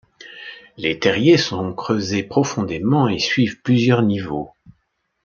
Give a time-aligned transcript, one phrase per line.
[0.77, 4.49] Les terriers sont creusés profondément et suivent plusieurs niveaux.